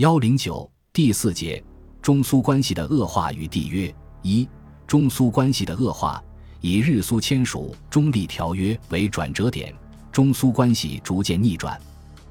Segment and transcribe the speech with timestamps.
[0.00, 1.62] 幺零九第四节
[2.00, 4.48] 中苏关系的恶化与缔约一
[4.86, 6.24] 中苏关系的恶化
[6.62, 9.74] 以日苏签署中立条约为转折点，
[10.10, 11.78] 中苏关系逐渐逆转。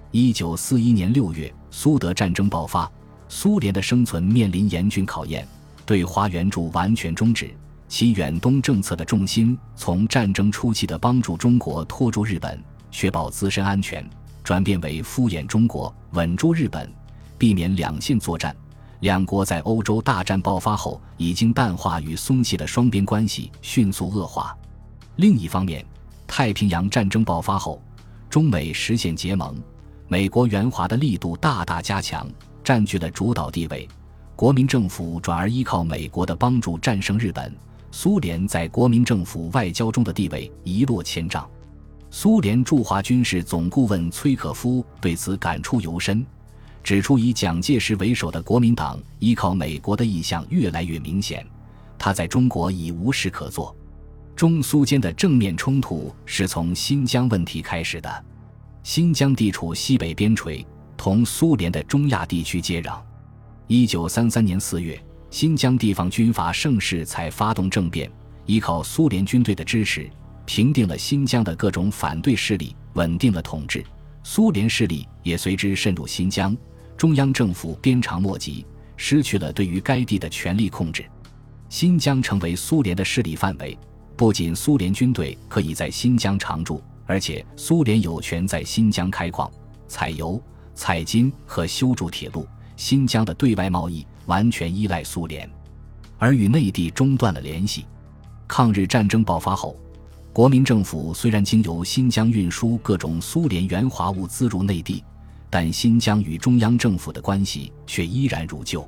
[0.09, 2.91] 一九四一年六月，苏德战争爆发，
[3.27, 5.47] 苏联的生存面临严峻考验，
[5.85, 7.53] 对华援助完全终止。
[7.87, 12.59] 其远东政策的重心从战争初期的帮助中国拖住日本、
[12.89, 14.03] 确保自身安全，
[14.43, 16.91] 转变为敷衍中国、稳住日本，
[17.39, 18.55] 避免两线作战。
[18.99, 24.55] 两国在欧洲大战爆发后已经淡化与松懈的双边关系迅速恶化。
[25.15, 25.83] 另一方面，
[26.27, 27.81] 太平洋战争爆发后，
[28.29, 29.55] 中美实现结盟，
[30.09, 32.29] 美国援华的力度大大加强，
[32.61, 33.87] 占据了主导地位。
[34.35, 37.55] 国民政府转而依靠美国的帮助战胜日本。
[37.91, 41.49] 苏联在国民政府外交中的地位一落千丈，
[42.11, 46.23] 苏联驻华军事总顾问崔可夫对此感触尤深，
[46.83, 51.45] 指出以蒋介石为首的国民党依靠美国的意向越来越明显，
[51.97, 53.75] 他在中国已无事可做。
[54.35, 58.25] 中苏间的正面冲突是从新疆问题开始的，
[58.83, 62.99] 新疆地处西北边陲，同苏联的中亚地区接壤。
[63.67, 64.99] 一九三三年四月。
[65.31, 68.11] 新疆地方军阀盛世才发动政变，
[68.47, 70.09] 依靠苏联军队的支持，
[70.43, 73.85] 平定了新疆的各种反对势力，稳定了统治。
[74.23, 76.57] 苏联势力也随之渗入新疆，
[76.99, 78.65] 中央政府鞭长莫及，
[78.97, 81.05] 失去了对于该地的权力控制。
[81.69, 83.77] 新疆成为苏联的势力范围，
[84.17, 89.49] 不仅苏联军队可以在新疆常驻，而且苏联有权在新疆开矿、
[89.87, 90.43] 采油、
[90.75, 92.45] 采金和修筑铁路。
[92.75, 95.49] 新疆的对外贸易完全依赖苏联，
[96.17, 97.85] 而与内地中断了联系。
[98.45, 99.73] 抗日战争爆发后，
[100.33, 105.01] 国民政府虽然经由新疆运输各种苏联援华物资入内地，
[105.49, 108.87] 但新疆与中央政府的关系却依然如旧。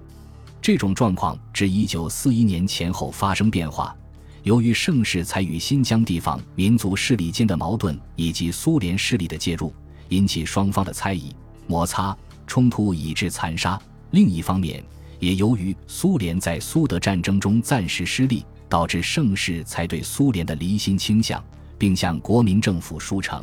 [0.62, 3.96] 这种状况至一九四一年前后发生变化。
[4.44, 9.74] 由于盛世才与新疆地方民族势力间的矛盾以及苏联势力的介入，
[10.10, 11.34] 引起双方的猜疑、
[11.68, 12.16] 摩擦。
[12.48, 13.80] 冲突以致残杀。
[14.10, 14.84] 另一方面，
[15.20, 21.42] 也由于苏联在苏德战争中暂时失利，导致盛世才对苏联的离心倾向，
[21.78, 23.42] 并向国民政府书呈。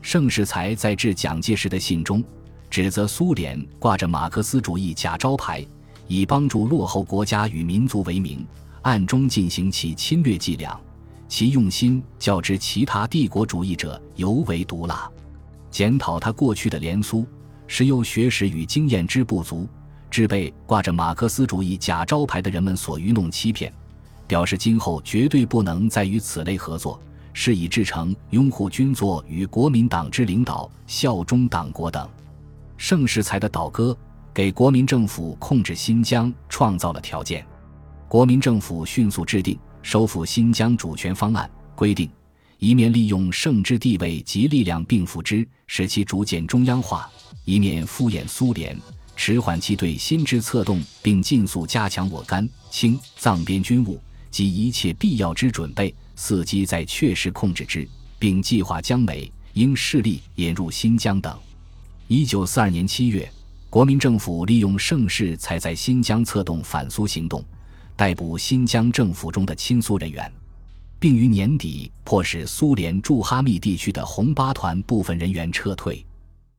[0.00, 2.24] 盛世才在致蒋介石的信中，
[2.70, 5.66] 指责苏联挂着马克思主义假招牌，
[6.06, 8.46] 以帮助落后国家与民族为名，
[8.82, 10.78] 暗中进行其侵略伎俩，
[11.28, 15.10] 其用心较之其他帝国主义者尤为毒辣。
[15.70, 17.26] 检讨他过去的联苏。
[17.72, 19.64] 是由学识与经验之不足，
[20.10, 23.72] 致被挂着马克思主义假招牌的人们所愚弄欺骗，
[24.26, 27.00] 表示今后绝对不能再与此类合作，
[27.32, 32.10] 是以至诚拥护军座与国民党之领导，效忠党国等。
[32.80, 33.94] 盛世才的倒戈，
[34.32, 37.46] 给国民政府控制新疆创造了条件。
[38.08, 42.10] 国民政府迅速制定收复新疆主权方案，规定
[42.58, 47.08] 一面利用盛之地位及力量并辅之，使其逐渐中央化。
[47.44, 48.74] 一面敷衍苏联，
[49.14, 57.86] 迟缓其对新之策动，并尽速加强我甘、青、藏边军务及一切必要之准备，伺机在确实控制之，
[58.18, 61.38] 并计划将美英势力引入新疆等。
[62.12, 63.30] 一九四二年七月，
[63.70, 67.40] 国民政府利用盛世才在新疆策动反苏行动，
[67.94, 70.28] 逮捕新疆政府中的亲苏人员，
[70.98, 76.04] 并于年底迫使苏联驻哈密地区的红八团部分人员撤退。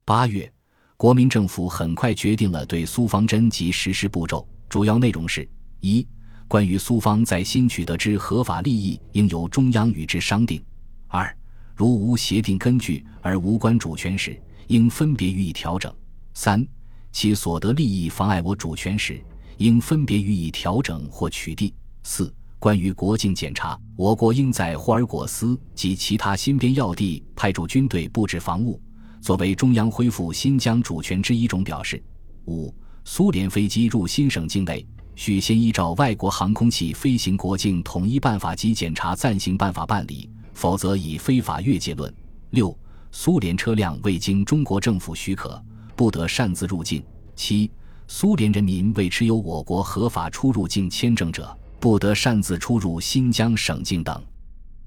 [0.06, 0.50] 八月。
[0.96, 5.46] 国民政府很快决定了对苏方针及实施步骤，主要内容是：
[5.82, 6.08] 一、
[6.48, 10.62] 关于苏方在新取得之合法利益，应由中央与之商定；
[11.08, 11.36] 二、
[11.76, 15.92] 如无协定根据而无关主权时，应分别予以调整；
[16.34, 16.66] 三、
[17.12, 19.22] 其所得利益妨碍我主权时，
[19.58, 21.74] 应分别予以调整或取缔；
[22.04, 28.80] 四、关于国境检查，我国应在霍尔果斯及其他新边要地派驻军队布置防务。
[29.20, 32.02] 作为中央恢复新疆主权之一种表示。
[32.46, 32.74] 五、
[33.06, 34.84] 苏联飞机入新省境内，
[35.16, 42.12] 需先依照外国航空器飞行国境统一办法及检查暂行办法办理，否则以非法越界论。
[42.50, 42.76] 六、
[43.12, 45.62] 苏联车辆未经中国政府许可，
[45.96, 47.04] 不得擅自入境。
[47.36, 47.70] 七、
[48.08, 54.24] 苏联人民未持有我国合法出入境签证者，不得擅自出入新疆省境等，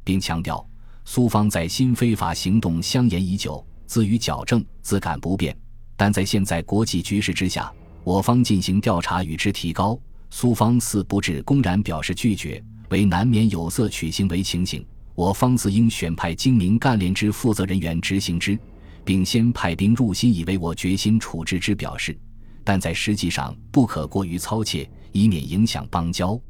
[0.03, 0.67] 并强调，
[1.05, 3.65] 苏方在新非法行动相沿已久。
[3.87, 5.55] 自予矫正，自感不便，
[5.95, 7.71] 但在现在国际局势之下，
[8.03, 9.99] 我方进行调查与之提高，
[10.31, 18.59] 苏方似不至公然表示拒绝，为难免有色取行为情形，我方自应选派精明干练之负责人员执行之，
[19.05, 22.19] 并先派兵入新，以为我决心处置之表示。
[22.65, 26.41] 但在实际上不可过于操切，以免影响邦交。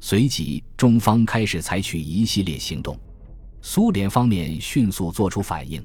[0.00, 2.98] 随即，中方开始采取一系列行动，
[3.60, 5.84] 苏联方面迅速作出反应。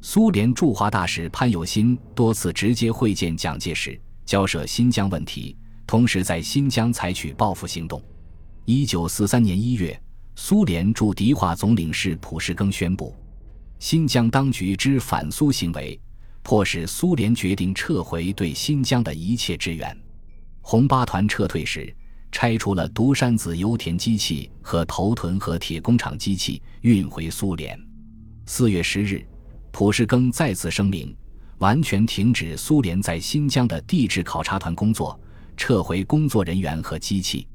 [0.00, 5.56] 苏联驻华大使潘友新多次直接会见蒋介石，交涉新疆问题，
[5.86, 8.00] 同时在新疆采取报复行动。
[8.64, 10.00] 一九四三年一月，
[10.40, 13.12] 苏联驻迪化总领事普什庚宣布，
[13.80, 16.00] 新疆当局之反苏行为，
[16.44, 19.94] 迫使苏联决定撤回对新疆的一切支援。
[20.60, 21.92] 红八团撤退时，
[22.30, 27.76] 拆除了独山子油田机器和头屯河铁工厂机器，运回苏联。
[28.46, 29.26] 四月十日。
[29.72, 31.14] 普什庚再次声明，
[31.58, 35.20] 完全停止苏联在新疆的地质考察团工作，
[35.56, 37.46] 撤回工作人员和机器。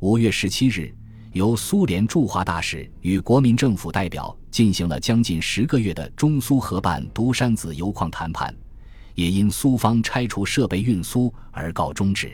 [0.00, 0.92] 五月十七日，
[1.32, 8.54] 由苏联驻华大使与国民政府代表进行了将近十个月的中苏合办独山子油矿谈判，
[9.14, 12.32] 也因苏方拆除设备运苏而告终止。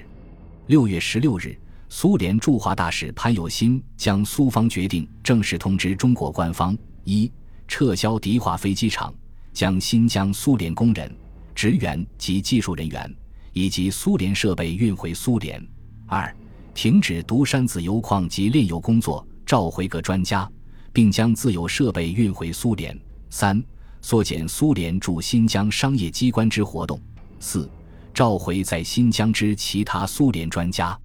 [0.67, 1.57] 六月十六日，
[1.89, 7.31] 苏联驻华大使潘友新将苏方决定正式通知中国官方：一。
[7.71, 9.13] 撤销迪化飞机场，
[9.53, 11.15] 将新疆苏联工人、
[11.55, 13.15] 职员及技术人员
[13.53, 15.63] 以及苏联设备运回苏联。
[16.07, 16.35] 二、
[16.81, 20.49] 停止独山子油矿及炼油工作，召回各专家，
[20.93, 22.97] 并将自有设备运回苏联。
[23.31, 23.61] 三、
[24.01, 26.97] 缩减苏联驻新疆商业机关之活动。
[27.41, 27.69] 四、
[28.15, 30.97] 召回在新疆之其他苏联专家。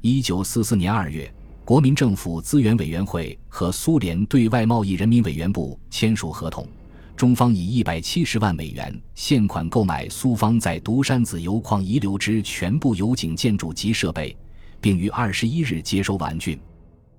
[0.00, 1.32] 一九四四年二月。
[1.64, 6.66] 国民政府资源委员会和苏联对外贸易人民委员部签署合同，
[7.16, 14.36] 中方以一百七十万美元现款购买苏方在独山子油矿遗留之全部油井建筑及设备，
[14.82, 16.58] 并于二十一日接收完竣。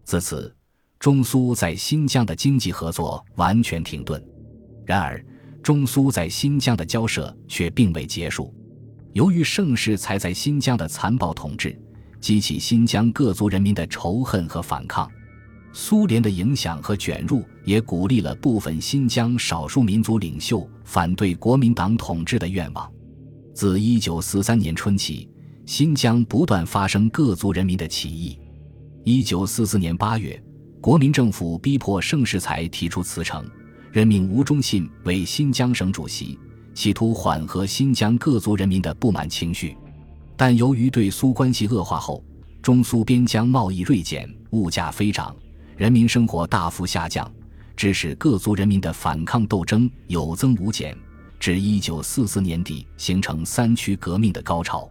[0.04, 0.56] 自此，
[1.00, 4.24] 中苏在新疆的经济合作完全停顿。
[4.86, 5.26] 然而，
[5.64, 8.54] 中苏在新疆的交涉却并未结束。
[9.14, 11.76] 由于盛世才在新疆的残暴统治。
[12.20, 15.12] 激起新疆各族人民的仇恨和反抗，
[15.74, 22.90] 苏联的影响和卷入也鼓励了部分新疆少数民族领袖反对国民党统治的愿望。
[23.54, 25.30] 自1943年春起，
[25.66, 28.38] 新疆不断发生各族人民的起义。
[29.06, 30.44] 1944年8月，
[30.82, 33.46] 国民政府逼迫盛世才提出辞呈，
[33.92, 36.38] 任命吴忠信为新疆省主席，
[36.74, 39.76] 企图缓和新疆各族人民的不满情绪。
[40.36, 42.24] 但由于对苏关系恶化后，
[42.62, 45.34] 中苏边疆贸易锐减，物价飞涨，
[45.78, 47.32] 人民生活大幅下降，
[47.78, 50.98] 致使各族人民的反抗斗争有增无减，
[51.40, 54.90] 至一九四四年底形成三区革命的高潮。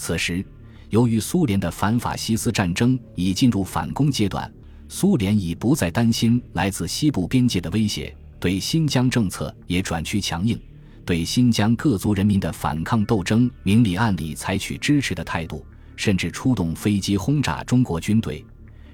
[0.00, 0.42] 此时，
[0.88, 4.50] 由于苏联的反法西斯战争已进入反攻阶段，
[4.88, 10.58] 苏联已不再担心来自西部边界的威胁，对新疆政策也转趋强硬。
[11.04, 15.62] 对新疆各族人民的反抗斗争，明里暗里采取支持的态度，
[15.96, 18.42] 甚至出动飞机轰炸中国军队，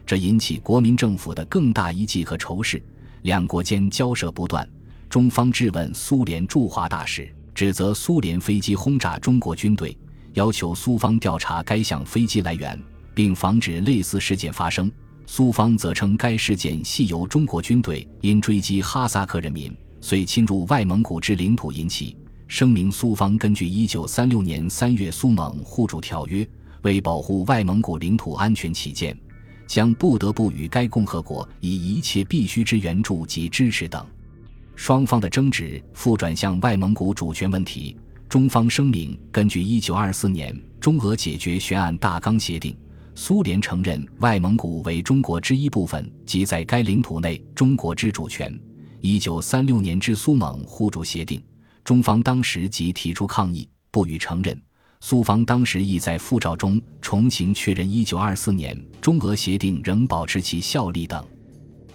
[0.04, 2.82] 这引起国民政府的更大一计和仇视。
[3.22, 4.68] 两国间交涉不断，
[5.08, 9.96] 中方质问苏联驻华大使，指责苏联飞机轰炸中国军队，
[10.36, 12.78] 要求苏方调查该项飞机来源，
[13.14, 14.92] 并防止类似事件发生。
[15.24, 19.74] 苏方则称该事件系由中国军队因追击哈萨克人民。
[19.98, 22.14] 遂侵入外蒙古之领土引起。
[22.48, 26.46] 声明：苏方根据一九三六年三月苏蒙互助条约，
[26.82, 29.18] 为保护外蒙古领土安全起见，
[29.66, 34.06] 将不得不与该共和国以一切必须之援助及支持等。
[34.76, 37.96] 双方的争执复转向外蒙古主权问题。
[38.28, 42.76] 中方声明：根据一九二四年中俄解决悬案大纲协定，
[43.14, 48.52] 苏联承认外蒙古为中国之一部分及在该领土内中国之主权。
[49.00, 51.40] 一九三六年之苏蒙互助协定，
[51.84, 54.60] 中方当时即提出抗议，不予承认。
[55.00, 61.24] 苏方当时亦在复照中重新确认一九二四年中俄协定仍保持其效力等。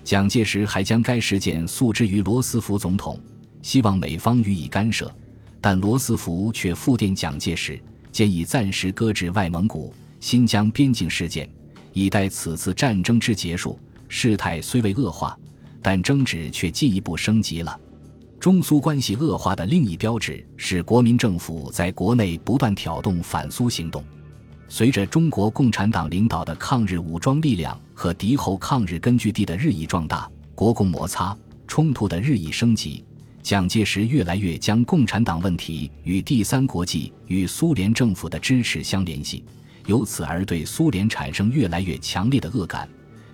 [0.04, 3.20] 蒋介石还将该事件诉之于罗斯福总统，
[3.62, 5.14] 希望美方予以干涉，
[5.62, 7.80] 但罗斯福却复电蒋介石，
[8.12, 11.48] 建议暂时搁置外蒙古、新疆边境事件，
[11.94, 13.80] 以待此次战争之结束。
[14.10, 15.38] 事态虽未恶化。
[15.84, 17.76] 但争执却进一步升级了。
[18.40, 24.04] 中苏关系恶化的另一标志是国民政府在国内不断挑动反苏行动。
[24.68, 31.36] 随着中国共产党领导的抗日武装力量和敌后抗日根据地的日益壮大，国共摩擦
[31.68, 33.04] 冲突的日益升级，
[33.44, 39.44] 蒋介石越来越将共产党问题与第三国际与苏联政府的支持相联系，
[39.88, 42.88] 由此而对苏联产生越来越强烈的恶感，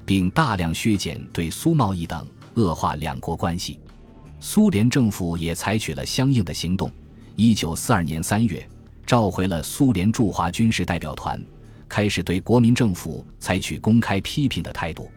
[0.05, 2.25] 并大量削减对苏贸易等。
[2.55, 3.79] 恶化两国关系，
[4.39, 6.91] 苏联政府也采取了相应的行动。
[7.35, 8.67] 一九四二年三月，
[9.05, 11.39] 召回了苏联驻华军事代表团，
[11.87, 15.07] 开始对国民政府采取公开批评的态度。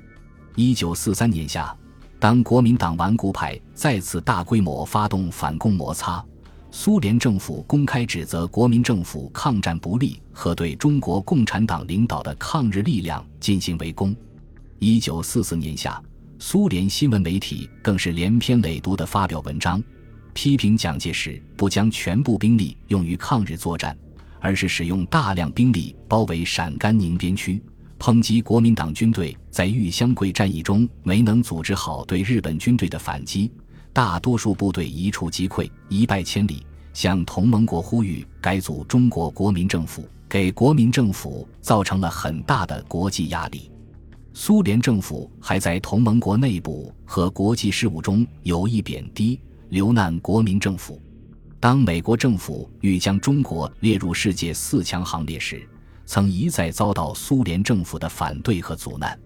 [0.55, 1.75] 一九四三年夏，
[2.21, 6.23] 当国民党顽固派再次大规模发动反共摩擦，
[6.71, 14.15] 苏联政府公开指责国民政府抗战不力和对中国共产党领导的抗日力量进行围攻。
[14.79, 15.99] 一九四四年夏，
[16.39, 19.83] 苏联新闻媒体更是连篇累牍地发表文章。
[20.35, 23.97] 批评蒋介石不将全部兵力用于抗日作战，
[24.41, 27.63] 而是使用大量兵力包围陕甘宁边区，
[28.01, 33.53] 抨击国民党军队在豫湘桂战役中没能组织好对日本军队的反击，
[33.93, 36.65] 大多数部队一触即溃，一败千里。
[36.95, 43.71] 向同盟国呼吁改组中国国民政府，给国民政府造成了很大的国际压力。
[44.33, 49.39] 苏联政府还在同盟国内部和国际事务中有意贬低。
[49.69, 51.01] 流难国民政府，
[51.61, 55.69] 当美国政府欲将中国列入世界四强行列时，
[56.13, 59.17] 曾一再遭到苏联政府的反对和阻难。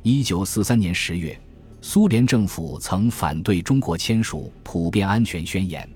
[0.00, 1.38] 一九四三年十月，
[1.82, 5.86] 苏联政府曾反对中国签署普遍安全宣言。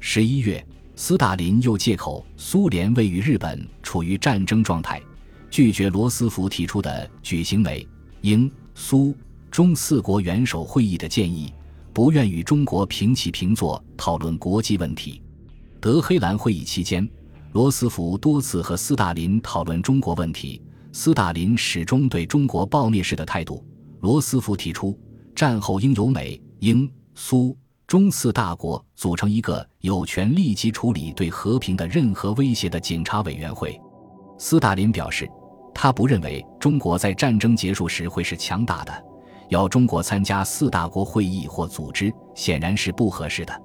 [0.00, 0.66] 十一月，
[0.96, 5.00] 斯大林又借口苏联未与日本处于战争状态，
[5.48, 7.86] 拒绝罗斯福提出的举行美、
[8.22, 9.14] 英、苏、
[9.48, 11.54] 中四国元首会议的建议。
[11.92, 15.22] 不愿与中国平起平坐讨论国际问题。
[15.80, 17.08] 德黑兰会议期间，
[17.52, 20.62] 罗斯福多次和斯大林讨论中国问题，
[20.92, 23.64] 斯大林始终对中国抱蔑式的态度。
[24.00, 24.98] 罗斯福提出，
[25.34, 33.80] 战后应由美、英、苏、中四大国组成一个有权立即处理对和平的任何威胁的警察委员会。
[34.38, 35.26] 斯大林表示，
[35.74, 39.04] 他不认为中国在战争结束时会是强大的。
[39.48, 43.62] 要中国参加四大国会议或组织，显然是不合适的。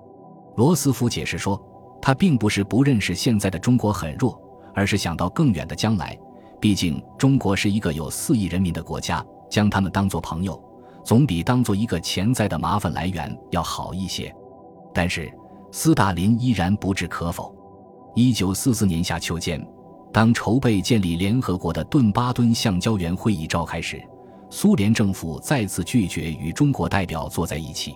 [0.56, 1.62] 罗斯福解释说，
[2.06, 4.38] 他并不是不认识现在的中国很弱，
[4.76, 6.20] 而是想到更远的将来。
[6.60, 10.62] 毕竟中国是一个有四亿人民的国家，将他们当作朋友，
[11.06, 14.30] 总比当做一个潜在的麻烦来源要好一些。
[14.94, 15.32] 但是
[15.72, 17.56] 斯大林依然不置可否。
[18.14, 19.66] 一九四四年夏秋间，
[20.12, 24.04] 当筹备建立联合国的顿巴顿橡胶园会议召开时。
[24.50, 27.96] 苏联政府再次拒绝与中国代表坐在一起，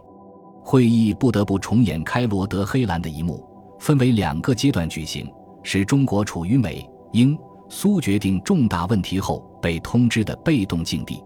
[0.64, 3.46] 会议不得不重演开罗德黑兰的一幕，
[3.80, 5.30] 分为两个阶段举行，
[5.64, 7.38] 使中国处于美、英、
[7.70, 11.24] 苏决定重大问题后被通知的被动境地，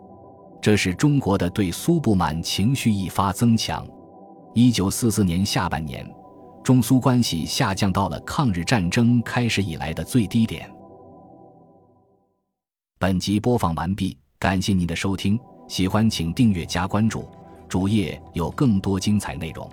[0.61, 3.87] 这使中国的对苏不满情绪一发增强。
[4.53, 6.05] 一九四四年下半年，
[6.63, 10.69] 中苏关系下降到了抗日战争开始以来的最低点。
[12.99, 14.17] 本集播放完毕。
[14.37, 17.29] 感谢您的收听，喜欢请订阅加关注，
[17.69, 19.69] 主页有更多精彩内容。